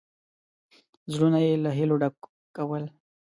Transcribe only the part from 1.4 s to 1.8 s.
یې له